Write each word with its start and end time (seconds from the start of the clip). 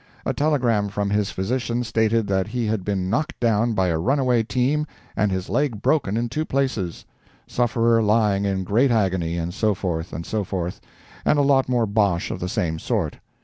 A 0.25 0.33
telegram 0.33 0.89
from 0.89 1.11
his 1.11 1.29
physician 1.29 1.83
stated 1.83 2.25
that 2.25 2.47
he 2.47 2.65
had 2.65 2.83
been 2.83 3.07
knocked 3.07 3.39
down 3.39 3.73
by 3.73 3.89
a 3.89 3.99
runaway 3.99 4.41
team 4.41 4.87
and 5.15 5.31
his 5.31 5.47
leg 5.47 5.79
broken 5.83 6.17
in 6.17 6.27
two 6.27 6.43
places—sufferer 6.43 8.01
lying 8.01 8.43
in 8.43 8.63
great 8.63 8.89
agony, 8.89 9.37
and 9.37 9.53
so 9.53 9.75
forth, 9.75 10.11
and 10.11 10.25
so 10.25 10.43
forth, 10.43 10.81
and 11.23 11.37
a 11.37 11.43
lot 11.43 11.69
more 11.69 11.85
bosh 11.85 12.31
of 12.31 12.39
the 12.39 12.49
same 12.49 12.79
sort. 12.79 13.17